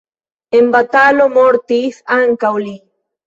En 0.59 0.69
batalo 0.75 1.27
mortis 1.35 2.01
ankaŭ 2.17 2.53
li. 2.65 2.75